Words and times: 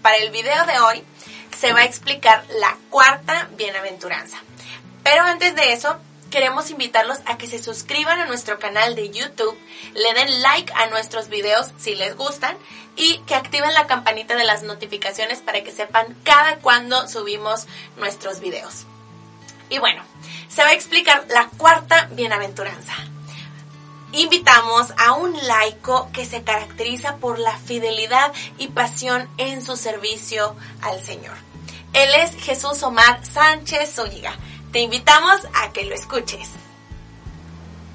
para 0.00 0.16
el 0.18 0.30
video 0.30 0.66
de 0.66 0.78
hoy 0.78 1.04
se 1.58 1.72
va 1.72 1.80
a 1.80 1.84
explicar 1.84 2.44
la 2.60 2.76
cuarta 2.90 3.48
bienaventuranza. 3.56 4.38
Pero 5.02 5.22
antes 5.24 5.56
de 5.56 5.72
eso, 5.72 5.98
queremos 6.30 6.70
invitarlos 6.70 7.18
a 7.26 7.38
que 7.38 7.48
se 7.48 7.62
suscriban 7.62 8.20
a 8.20 8.26
nuestro 8.26 8.58
canal 8.58 8.94
de 8.94 9.10
YouTube, 9.10 9.58
le 9.94 10.14
den 10.14 10.42
like 10.42 10.72
a 10.76 10.86
nuestros 10.86 11.28
videos 11.28 11.72
si 11.76 11.96
les 11.96 12.16
gustan 12.16 12.56
y 12.96 13.18
que 13.26 13.34
activen 13.34 13.74
la 13.74 13.86
campanita 13.86 14.36
de 14.36 14.44
las 14.44 14.62
notificaciones 14.62 15.40
para 15.40 15.64
que 15.64 15.72
sepan 15.72 16.16
cada 16.22 16.56
cuando 16.58 17.08
subimos 17.08 17.66
nuestros 17.96 18.40
videos. 18.40 18.86
Y 19.70 19.78
bueno, 19.78 20.04
se 20.48 20.62
va 20.62 20.68
a 20.68 20.74
explicar 20.74 21.26
la 21.28 21.48
cuarta 21.56 22.08
bienaventuranza. 22.12 22.94
Invitamos 24.16 24.94
a 24.96 25.14
un 25.14 25.36
laico 25.48 26.08
que 26.12 26.24
se 26.24 26.44
caracteriza 26.44 27.16
por 27.16 27.40
la 27.40 27.58
fidelidad 27.58 28.32
y 28.58 28.68
pasión 28.68 29.28
en 29.38 29.60
su 29.60 29.76
servicio 29.76 30.54
al 30.82 31.00
Señor. 31.00 31.34
Él 31.92 32.08
es 32.22 32.36
Jesús 32.36 32.80
Omar 32.84 33.26
Sánchez 33.26 33.96
Zúñiga. 33.96 34.32
Te 34.70 34.78
invitamos 34.78 35.40
a 35.54 35.72
que 35.72 35.84
lo 35.84 35.96
escuches. 35.96 36.48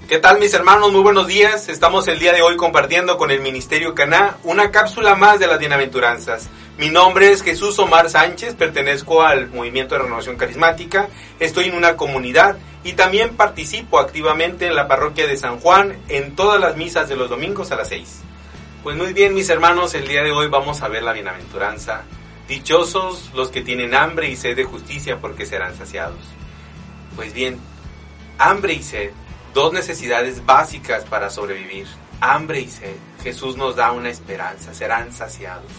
¿Qué 0.09 0.17
tal 0.17 0.39
mis 0.39 0.53
hermanos? 0.53 0.91
Muy 0.91 1.01
buenos 1.01 1.27
días. 1.27 1.69
Estamos 1.69 2.05
el 2.09 2.20
día 2.20 2.33
de 2.33 2.41
hoy 2.41 2.57
compartiendo 2.57 3.17
con 3.17 3.31
el 3.31 3.39
Ministerio 3.39 3.95
Caná 3.95 4.37
una 4.43 4.71
cápsula 4.71 5.15
más 5.15 5.39
de 5.39 5.47
las 5.47 5.59
bienaventuranzas. 5.59 6.49
Mi 6.77 6.89
nombre 6.89 7.31
es 7.31 7.43
Jesús 7.43 7.79
Omar 7.79 8.09
Sánchez, 8.09 8.55
pertenezco 8.55 9.21
al 9.21 9.49
Movimiento 9.49 9.95
de 9.95 10.03
Renovación 10.03 10.37
Carismática, 10.37 11.09
estoy 11.39 11.65
en 11.65 11.75
una 11.75 11.95
comunidad 11.95 12.57
y 12.83 12.93
también 12.93 13.35
participo 13.35 13.99
activamente 13.99 14.67
en 14.67 14.76
la 14.76 14.87
parroquia 14.87 15.27
de 15.27 15.37
San 15.37 15.59
Juan 15.59 15.98
en 16.07 16.35
todas 16.35 16.59
las 16.59 16.77
misas 16.77 17.09
de 17.09 17.15
los 17.15 17.29
domingos 17.29 17.71
a 17.71 17.76
las 17.76 17.90
6. 17.90 18.21
Pues 18.84 18.95
muy 18.95 19.13
bien 19.13 19.34
mis 19.34 19.49
hermanos, 19.49 19.93
el 19.93 20.07
día 20.07 20.23
de 20.23 20.31
hoy 20.31 20.48
vamos 20.48 20.81
a 20.81 20.87
ver 20.87 21.04
la 21.04 21.13
bienaventuranza. 21.13 22.04
Dichosos 22.48 23.31
los 23.35 23.49
que 23.49 23.62
tienen 23.62 23.93
hambre 23.93 24.29
y 24.29 24.35
sed 24.35 24.55
de 24.55 24.63
justicia 24.63 25.20
porque 25.20 25.45
serán 25.45 25.76
saciados. 25.76 26.20
Pues 27.15 27.34
bien, 27.34 27.59
hambre 28.37 28.73
y 28.73 28.82
sed 28.82 29.11
dos 29.54 29.73
necesidades 29.73 30.45
básicas 30.45 31.04
para 31.04 31.29
sobrevivir, 31.29 31.87
hambre 32.21 32.61
y 32.61 32.70
sed. 32.70 32.95
Jesús 33.23 33.57
nos 33.57 33.76
da 33.76 33.91
una 33.91 34.09
esperanza, 34.09 34.73
serán 34.73 35.11
saciados. 35.11 35.71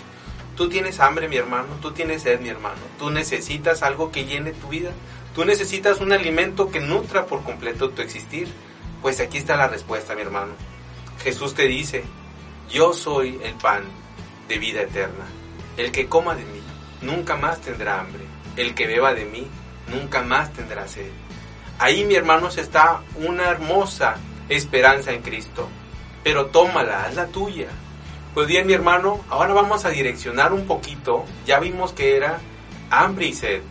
Tú 0.56 0.68
tienes 0.68 1.00
hambre, 1.00 1.28
mi 1.28 1.36
hermano, 1.36 1.68
tú 1.80 1.92
tienes 1.92 2.22
sed, 2.22 2.40
mi 2.40 2.50
hermano, 2.50 2.80
tú 2.98 3.10
necesitas 3.10 3.82
algo 3.82 4.12
que 4.12 4.26
llene 4.26 4.52
tu 4.52 4.68
vida, 4.68 4.90
tú 5.34 5.44
necesitas 5.44 6.00
un 6.00 6.12
alimento 6.12 6.70
que 6.70 6.80
nutra 6.80 7.26
por 7.26 7.42
completo 7.42 7.90
tu 7.90 8.02
existir. 8.02 8.48
Pues 9.02 9.20
aquí 9.20 9.38
está 9.38 9.56
la 9.56 9.68
respuesta, 9.68 10.14
mi 10.14 10.22
hermano. 10.22 10.52
Jesús 11.22 11.54
te 11.54 11.66
dice, 11.66 12.04
yo 12.70 12.92
soy 12.92 13.40
el 13.42 13.54
pan 13.54 13.84
de 14.48 14.58
vida 14.58 14.82
eterna. 14.82 15.24
El 15.76 15.92
que 15.92 16.06
coma 16.06 16.34
de 16.34 16.44
mí 16.44 16.60
nunca 17.02 17.36
más 17.36 17.60
tendrá 17.60 18.00
hambre. 18.00 18.24
El 18.56 18.74
que 18.74 18.86
beba 18.86 19.14
de 19.14 19.24
mí 19.24 19.46
nunca 19.88 20.22
más 20.22 20.52
tendrá 20.52 20.86
sed. 20.86 21.10
Ahí, 21.78 22.04
mi 22.04 22.14
hermanos, 22.14 22.58
está 22.58 23.00
una 23.16 23.48
hermosa 23.48 24.16
esperanza 24.48 25.12
en 25.12 25.22
Cristo. 25.22 25.68
Pero 26.22 26.46
tómala, 26.46 27.10
la 27.14 27.26
tuya. 27.28 27.68
Pues 28.34 28.46
bien, 28.46 28.66
mi 28.66 28.74
hermano, 28.74 29.24
ahora 29.28 29.54
vamos 29.54 29.84
a 29.84 29.90
direccionar 29.90 30.52
un 30.52 30.66
poquito. 30.66 31.24
Ya 31.46 31.58
vimos 31.58 31.92
que 31.92 32.16
era 32.16 32.38
hambre 32.90 33.26
y 33.26 33.32
sed. 33.32 33.62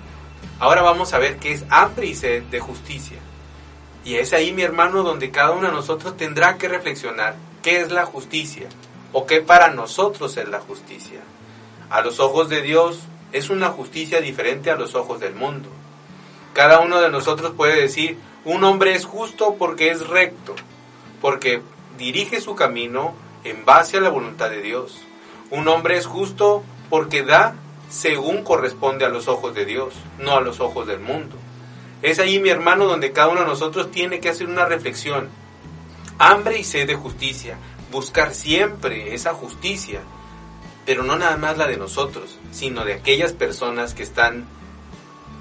Ahora 0.59 0.81
vamos 0.81 1.13
a 1.13 1.19
ver 1.19 1.37
qué 1.37 1.53
es 1.53 1.63
hambre 1.69 2.07
y 2.07 2.15
sed 2.15 2.43
de 2.43 2.59
justicia. 2.59 3.17
Y 4.03 4.15
es 4.15 4.33
ahí, 4.33 4.51
mi 4.51 4.61
hermano, 4.61 5.03
donde 5.03 5.31
cada 5.31 5.51
uno 5.51 5.67
de 5.67 5.73
nosotros 5.73 6.17
tendrá 6.17 6.57
que 6.57 6.67
reflexionar 6.67 7.35
qué 7.61 7.81
es 7.81 7.91
la 7.91 8.05
justicia 8.05 8.67
o 9.13 9.25
qué 9.25 9.41
para 9.41 9.69
nosotros 9.69 10.35
es 10.37 10.49
la 10.49 10.59
justicia. 10.59 11.21
A 11.89 12.01
los 12.01 12.19
ojos 12.19 12.49
de 12.49 12.61
Dios 12.61 12.99
es 13.31 13.49
una 13.49 13.69
justicia 13.69 14.21
diferente 14.21 14.69
a 14.69 14.75
los 14.75 14.95
ojos 14.95 15.19
del 15.19 15.33
mundo. 15.33 15.69
Cada 16.53 16.79
uno 16.79 16.99
de 16.99 17.09
nosotros 17.09 17.53
puede 17.55 17.79
decir, 17.79 18.17
un 18.43 18.63
hombre 18.63 18.95
es 18.95 19.05
justo 19.05 19.55
porque 19.57 19.91
es 19.91 20.07
recto, 20.07 20.55
porque 21.21 21.61
dirige 21.97 22.41
su 22.41 22.55
camino 22.55 23.13
en 23.43 23.65
base 23.65 23.97
a 23.97 24.01
la 24.01 24.09
voluntad 24.09 24.49
de 24.49 24.61
Dios. 24.61 24.99
Un 25.51 25.67
hombre 25.67 25.97
es 25.97 26.05
justo 26.05 26.63
porque 26.89 27.23
da 27.23 27.55
según 27.89 28.43
corresponde 28.43 29.03
a 29.03 29.09
los 29.09 29.27
ojos 29.27 29.55
de 29.55 29.65
Dios, 29.65 29.93
no 30.19 30.35
a 30.35 30.41
los 30.41 30.59
ojos 30.59 30.87
del 30.87 30.99
mundo. 30.99 31.35
Es 32.01 32.19
ahí, 32.19 32.39
mi 32.39 32.49
hermano, 32.49 32.85
donde 32.85 33.11
cada 33.11 33.29
uno 33.29 33.41
de 33.41 33.47
nosotros 33.47 33.91
tiene 33.91 34.19
que 34.19 34.29
hacer 34.29 34.47
una 34.47 34.65
reflexión. 34.65 35.27
Hambre 36.17 36.59
y 36.59 36.63
sed 36.63 36.87
de 36.87 36.95
justicia, 36.95 37.57
buscar 37.91 38.33
siempre 38.33 39.13
esa 39.15 39.33
justicia, 39.33 40.01
pero 40.85 41.03
no 41.03 41.17
nada 41.17 41.35
más 41.37 41.57
la 41.57 41.67
de 41.67 41.77
nosotros, 41.77 42.37
sino 42.51 42.85
de 42.85 42.93
aquellas 42.93 43.33
personas 43.33 43.93
que 43.93 44.03
están 44.03 44.45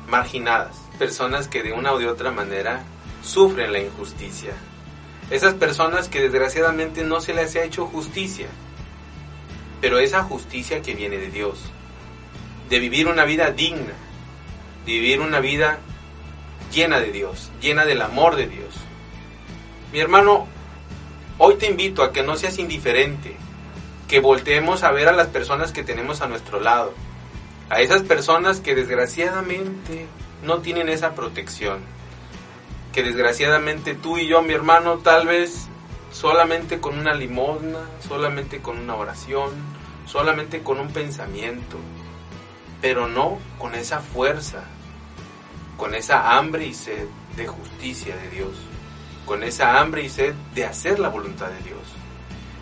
marginadas, 0.08 0.76
personas 0.98 1.48
que 1.48 1.62
de 1.62 1.72
una 1.72 1.92
o 1.92 1.98
de 1.98 2.08
otra 2.08 2.30
manera 2.32 2.82
sufren 3.22 3.72
la 3.72 3.80
injusticia. 3.80 4.52
Esas 5.30 5.54
personas 5.54 6.08
que 6.08 6.22
desgraciadamente 6.22 7.04
no 7.04 7.20
se 7.20 7.34
les 7.34 7.54
ha 7.56 7.62
hecho 7.62 7.86
justicia, 7.86 8.48
pero 9.80 9.98
esa 9.98 10.22
justicia 10.22 10.80
que 10.80 10.94
viene 10.94 11.18
de 11.18 11.30
Dios, 11.30 11.60
de 12.68 12.78
vivir 12.78 13.08
una 13.08 13.24
vida 13.24 13.50
digna, 13.50 13.94
de 14.84 14.92
vivir 14.92 15.20
una 15.20 15.40
vida 15.40 15.78
llena 16.72 17.00
de 17.00 17.12
Dios, 17.12 17.50
llena 17.60 17.84
del 17.84 18.02
amor 18.02 18.36
de 18.36 18.46
Dios. 18.46 18.74
Mi 19.92 20.00
hermano, 20.00 20.46
hoy 21.38 21.56
te 21.56 21.66
invito 21.66 22.02
a 22.02 22.12
que 22.12 22.22
no 22.22 22.36
seas 22.36 22.58
indiferente, 22.58 23.36
que 24.06 24.20
volteemos 24.20 24.82
a 24.82 24.92
ver 24.92 25.08
a 25.08 25.12
las 25.12 25.28
personas 25.28 25.72
que 25.72 25.82
tenemos 25.82 26.20
a 26.20 26.28
nuestro 26.28 26.60
lado, 26.60 26.92
a 27.70 27.80
esas 27.80 28.02
personas 28.02 28.60
que 28.60 28.74
desgraciadamente 28.74 30.06
no 30.42 30.58
tienen 30.58 30.88
esa 30.88 31.14
protección, 31.14 31.80
que 32.92 33.02
desgraciadamente 33.02 33.94
tú 33.94 34.18
y 34.18 34.26
yo, 34.26 34.42
mi 34.42 34.54
hermano, 34.54 34.98
tal 34.98 35.26
vez 35.26 35.68
solamente 36.10 36.80
con 36.80 36.98
una 36.98 37.14
limosna, 37.14 37.80
solamente 38.06 38.60
con 38.60 38.78
una 38.78 38.94
oración, 38.94 39.50
solamente 40.06 40.62
con 40.62 40.80
un 40.80 40.88
pensamiento, 40.88 41.76
pero 42.80 43.08
no 43.08 43.38
con 43.58 43.74
esa 43.74 44.00
fuerza, 44.00 44.64
con 45.76 45.94
esa 45.94 46.36
hambre 46.36 46.66
y 46.66 46.74
sed 46.74 47.06
de 47.36 47.46
justicia 47.46 48.16
de 48.16 48.30
Dios, 48.30 48.56
con 49.26 49.42
esa 49.42 49.78
hambre 49.78 50.02
y 50.02 50.08
sed 50.08 50.34
de 50.54 50.64
hacer 50.64 50.98
la 50.98 51.08
voluntad 51.08 51.48
de 51.48 51.62
Dios. 51.62 51.82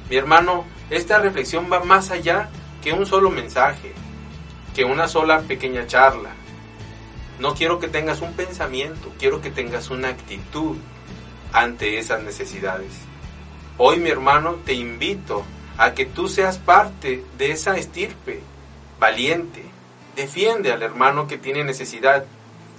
Mi 0.08 0.16
hermano, 0.16 0.64
esta 0.90 1.18
reflexión 1.18 1.68
va 1.70 1.80
más 1.80 2.10
allá 2.10 2.48
que 2.82 2.92
un 2.92 3.06
solo 3.06 3.30
mensaje, 3.30 3.92
que 4.74 4.84
una 4.84 5.08
sola 5.08 5.40
pequeña 5.40 5.86
charla. 5.86 6.30
No 7.40 7.54
quiero 7.54 7.78
que 7.80 7.88
tengas 7.88 8.20
un 8.20 8.34
pensamiento, 8.34 9.12
quiero 9.18 9.40
que 9.40 9.50
tengas 9.50 9.90
una 9.90 10.08
actitud 10.08 10.76
ante 11.52 11.98
esas 11.98 12.22
necesidades. 12.22 12.92
Hoy, 13.78 13.98
mi 13.98 14.10
hermano, 14.10 14.56
te 14.64 14.74
invito 14.74 15.44
a 15.76 15.92
que 15.92 16.06
tú 16.06 16.28
seas 16.28 16.58
parte 16.58 17.24
de 17.36 17.50
esa 17.50 17.76
estirpe 17.76 18.40
valiente. 18.98 19.64
Defiende 20.16 20.72
al 20.72 20.82
hermano 20.82 21.28
que 21.28 21.38
tiene 21.38 21.62
necesidad, 21.62 22.24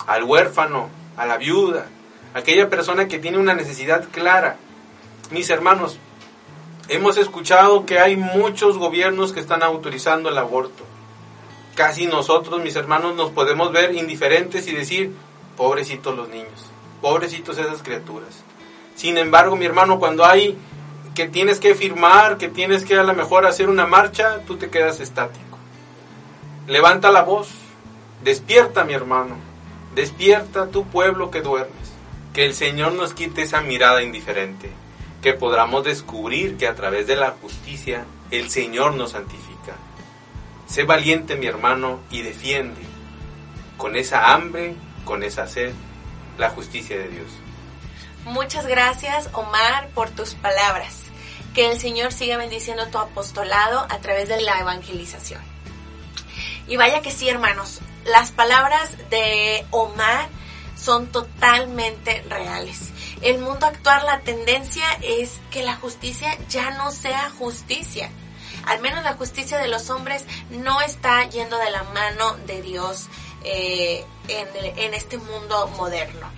al 0.06 0.24
huérfano, 0.24 0.90
a 1.16 1.26
la 1.26 1.38
viuda, 1.38 1.86
aquella 2.34 2.70
persona 2.70 3.08
que 3.08 3.20
tiene 3.20 3.38
una 3.38 3.54
necesidad 3.54 4.06
clara. 4.12 4.58
Mis 5.32 5.50
hermanos, 5.50 6.00
hemos 6.90 7.18
escuchado 7.18 7.86
que 7.86 8.00
hay 8.00 8.18
muchos 8.18 8.78
gobiernos 8.78 9.32
que 9.32 9.40
están 9.40 9.64
autorizando 9.64 10.30
el 10.30 10.38
aborto 10.38 10.84
casi 11.78 12.08
nosotros, 12.08 12.60
mis 12.62 12.76
hermanos, 12.76 13.16
nos 13.16 13.30
podemos 13.30 13.72
ver 13.72 13.94
indiferentes 13.94 14.68
y 14.68 14.74
decir, 14.74 15.14
pobrecitos 15.56 16.18
los 16.18 16.28
niños, 16.28 16.66
pobrecitos 17.02 17.58
esas 17.60 17.84
criaturas. 17.84 18.44
Sin 18.96 19.18
embargo, 19.20 19.56
mi 19.56 19.66
hermano, 19.66 20.00
cuando 20.00 20.26
hay 20.26 20.58
que 21.14 21.30
tienes 21.30 21.60
que 21.60 21.76
firmar, 21.76 22.38
que 22.38 22.50
tienes 22.50 22.84
que 22.84 22.96
a 22.96 23.04
lo 23.04 23.14
mejor 23.14 23.46
hacer 23.46 23.70
una 23.70 23.86
marcha, 23.86 24.40
tú 24.48 24.58
te 24.58 24.72
quedas 24.72 25.00
estático. 25.00 25.46
Levanta 26.68 27.12
la 27.12 27.22
voz, 27.22 27.48
despierta, 28.24 28.84
mi 28.84 28.94
hermano, 28.94 29.38
despierta 29.96 30.68
tu 30.68 30.86
pueblo 30.86 31.32
que 31.32 31.42
duermes. 31.42 31.94
Que 32.34 32.46
el 32.46 32.54
Señor 32.54 32.92
nos 32.92 33.14
quite 33.14 33.44
esa 33.44 33.62
mirada 33.62 34.04
indiferente, 34.04 34.70
que 35.22 35.34
podamos 35.34 35.86
descubrir 35.86 36.58
que 36.58 36.68
a 36.68 36.76
través 36.76 37.08
de 37.08 37.16
la 37.16 37.32
justicia 37.32 38.06
el 38.32 38.50
Señor 38.50 38.96
nos 38.96 39.12
santifica 39.12 39.48
Sé 40.68 40.84
valiente, 40.84 41.38
mi 41.38 41.48
hermano, 41.48 42.02
y 42.12 42.22
defiende 42.22 42.82
con 43.78 43.96
esa 43.96 44.34
hambre, 44.34 44.76
con 45.06 45.24
esa 45.24 45.48
sed, 45.48 45.74
la 46.38 46.50
justicia 46.50 46.98
de 46.98 47.08
Dios. 47.08 47.28
Muchas 48.26 48.68
gracias, 48.68 49.30
Omar, 49.32 49.88
por 49.96 50.10
tus 50.10 50.34
palabras. 50.34 51.04
Que 51.56 51.72
el 51.72 51.80
Señor 51.80 52.12
siga 52.12 52.36
bendiciendo 52.36 52.88
tu 52.88 52.98
apostolado 52.98 53.88
a 53.90 54.00
través 54.00 54.28
de 54.28 54.42
la 54.42 54.60
evangelización. 54.60 55.42
Y 56.68 56.78
vaya 56.78 57.02
que 57.02 57.12
sí, 57.12 57.30
hermanos, 57.30 57.80
las 58.06 58.32
palabras 58.32 58.98
de 59.10 59.66
Omar 59.72 60.30
son 60.76 61.08
totalmente 61.08 62.24
reales. 62.30 62.92
El 63.22 63.40
mundo 63.40 63.66
actual, 63.66 64.06
la 64.06 64.20
tendencia 64.20 64.86
es 65.02 65.40
que 65.50 65.64
la 65.64 65.76
justicia 65.76 66.38
ya 66.50 66.72
no 66.72 66.92
sea 66.92 67.30
justicia 67.32 68.10
al 68.68 68.82
menos 68.82 69.04
la 69.04 69.14
justicia 69.14 69.58
de 69.58 69.68
los 69.68 69.90
hombres 69.90 70.26
no 70.50 70.82
está 70.82 71.24
yendo 71.30 71.58
de 71.58 71.72
la 71.72 71.84
mano 71.84 72.36
de 72.46 72.62
Dios 72.62 73.08
eh, 73.44 74.06
en, 74.28 74.48
en 74.78 74.94
este 74.94 75.18
mundo 75.18 75.68
moderno. 75.78 76.30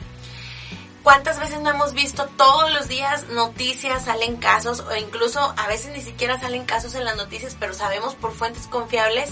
¿Cuántas 1.02 1.40
veces 1.40 1.60
no 1.62 1.70
hemos 1.72 1.94
visto 1.94 2.28
todos 2.38 2.72
los 2.72 2.88
días 2.88 3.30
noticias, 3.30 4.06
salen 4.06 4.36
casos 4.36 4.82
o 4.82 4.96
incluso 4.96 5.40
a 5.58 5.68
veces 5.68 5.96
ni 5.96 6.02
siquiera 6.02 6.40
salen 6.40 6.66
casos 6.66 6.94
en 6.94 7.06
las 7.06 7.16
noticias, 7.16 7.56
pero 7.60 7.74
sabemos 7.74 8.16
por 8.16 8.34
fuentes 8.34 8.68
confiables 8.68 9.32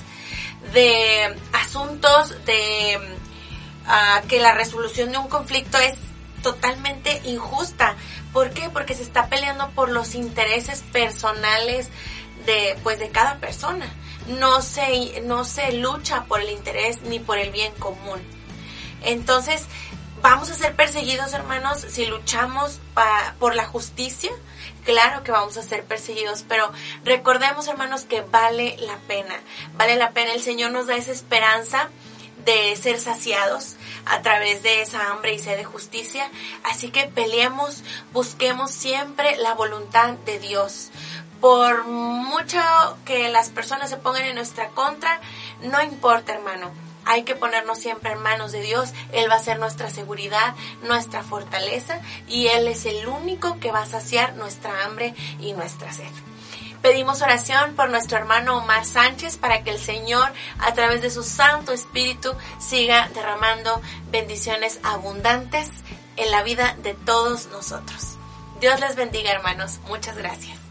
de 0.73 1.35
asuntos 1.53 2.33
de 2.45 2.99
ah, 3.85 4.21
que 4.27 4.39
la 4.39 4.53
resolución 4.53 5.11
de 5.11 5.17
un 5.17 5.27
conflicto 5.27 5.77
es 5.77 5.95
totalmente 6.41 7.21
injusta. 7.25 7.95
¿Por 8.33 8.51
qué? 8.51 8.69
Porque 8.69 8.93
se 8.93 9.03
está 9.03 9.27
peleando 9.27 9.69
por 9.71 9.89
los 9.89 10.15
intereses 10.15 10.83
personales 10.91 11.89
de 12.45 12.77
pues 12.83 12.99
de 12.99 13.09
cada 13.09 13.37
persona. 13.37 13.91
No 14.27 14.61
se 14.61 15.21
no 15.21 15.45
se 15.45 15.73
lucha 15.73 16.25
por 16.25 16.41
el 16.41 16.49
interés 16.49 17.01
ni 17.01 17.19
por 17.19 17.37
el 17.37 17.51
bien 17.51 17.73
común. 17.73 18.19
Entonces, 19.03 19.65
vamos 20.21 20.49
a 20.49 20.55
ser 20.55 20.75
perseguidos, 20.75 21.33
hermanos, 21.33 21.85
si 21.89 22.05
luchamos 22.05 22.79
por 23.39 23.55
la 23.55 23.65
justicia. 23.65 24.31
Claro 24.83 25.23
que 25.23 25.31
vamos 25.31 25.57
a 25.57 25.61
ser 25.63 25.83
perseguidos, 25.83 26.45
pero 26.47 26.71
recordemos, 27.03 27.67
hermanos, 27.67 28.03
que 28.03 28.21
vale 28.21 28.77
la 28.79 28.97
pena. 29.07 29.35
Vale 29.73 29.95
la 29.95 30.11
pena. 30.11 30.33
El 30.33 30.41
Señor 30.41 30.71
nos 30.71 30.87
da 30.87 30.95
esa 30.95 31.11
esperanza 31.11 31.89
de 32.45 32.75
ser 32.77 32.99
saciados 32.99 33.75
a 34.05 34.21
través 34.21 34.63
de 34.63 34.81
esa 34.81 35.11
hambre 35.11 35.33
y 35.33 35.39
sed 35.39 35.57
de 35.57 35.65
justicia. 35.65 36.29
Así 36.63 36.89
que 36.89 37.07
peleemos, 37.07 37.83
busquemos 38.13 38.71
siempre 38.71 39.37
la 39.37 39.53
voluntad 39.53 40.13
de 40.25 40.39
Dios. 40.39 40.89
Por 41.41 41.83
mucho 41.85 42.59
que 43.05 43.29
las 43.29 43.49
personas 43.49 43.89
se 43.89 43.97
pongan 43.97 44.23
en 44.23 44.35
nuestra 44.35 44.69
contra, 44.69 45.19
no 45.61 45.81
importa, 45.83 46.33
hermano 46.33 46.86
hay 47.07 47.23
que 47.23 47.35
ponernos 47.35 47.79
siempre 47.79 48.11
en 48.11 48.21
manos 48.21 48.51
de 48.51 48.61
Dios. 48.61 48.91
Él 49.13 49.29
va 49.29 49.35
a 49.35 49.43
ser 49.43 49.59
nuestra 49.59 49.89
seguridad, 49.89 50.55
nuestra 50.83 51.23
fortaleza 51.23 52.01
y 52.27 52.47
Él 52.47 52.67
es 52.67 52.85
el 52.85 53.07
único 53.07 53.59
que 53.59 53.71
va 53.71 53.81
a 53.81 53.85
saciar 53.85 54.35
nuestra 54.35 54.83
hambre 54.83 55.15
y 55.39 55.53
nuestra 55.53 55.91
sed. 55.91 56.11
Pedimos 56.81 57.21
oración 57.21 57.75
por 57.75 57.89
nuestro 57.89 58.17
hermano 58.17 58.57
Omar 58.57 58.85
Sánchez 58.85 59.37
para 59.37 59.63
que 59.63 59.71
el 59.71 59.79
Señor, 59.79 60.31
a 60.59 60.73
través 60.73 61.01
de 61.01 61.09
su 61.09 61.23
Santo 61.23 61.71
Espíritu, 61.71 62.33
siga 62.59 63.09
derramando 63.13 63.81
bendiciones 64.11 64.79
abundantes 64.83 65.69
en 66.17 66.31
la 66.31 66.43
vida 66.43 66.75
de 66.83 66.93
todos 66.93 67.47
nosotros. 67.47 68.17
Dios 68.59 68.79
les 68.79 68.95
bendiga, 68.95 69.31
hermanos. 69.31 69.79
Muchas 69.87 70.17
gracias. 70.17 70.66